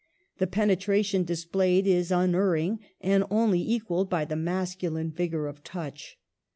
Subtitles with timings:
[0.39, 6.17] The penetration displayed is unerring, and only equalled by the masculine vigor of touch.